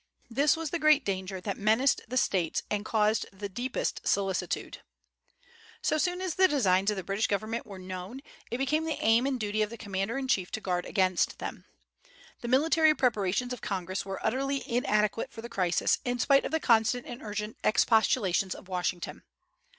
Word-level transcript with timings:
This 0.31 0.57
was 0.57 0.71
the 0.71 0.79
great 0.79 1.05
danger 1.05 1.39
that 1.41 1.59
menaced 1.59 2.01
the 2.07 2.17
States 2.17 2.63
and 2.71 2.83
caused 2.83 3.27
the 3.31 3.47
deepest 3.47 4.01
solicitude. 4.03 4.79
So 5.83 5.99
soon 5.99 6.21
as 6.21 6.33
the 6.33 6.47
designs 6.47 6.89
of 6.89 6.97
the 6.97 7.03
British 7.03 7.27
government 7.27 7.67
were 7.67 7.77
known, 7.77 8.21
it 8.49 8.57
became 8.57 8.85
the 8.85 8.97
aim 8.99 9.27
and 9.27 9.39
duty 9.39 9.61
of 9.61 9.69
the 9.69 9.77
commander 9.77 10.17
in 10.17 10.27
chief 10.27 10.49
to 10.53 10.59
guard 10.59 10.87
against 10.87 11.37
them. 11.37 11.65
The 12.39 12.47
military 12.47 12.95
preparations 12.95 13.53
of 13.53 13.61
Congress 13.61 14.03
were 14.03 14.25
utterly 14.25 14.67
inadequate 14.67 15.31
for 15.31 15.43
the 15.43 15.49
crisis, 15.49 15.99
in 16.03 16.17
spite 16.17 16.45
of 16.45 16.51
the 16.51 16.59
constant 16.59 17.05
and 17.05 17.21
urgent 17.21 17.57
expostulations 17.63 18.55
of 18.55 18.67
Washington. 18.67 19.21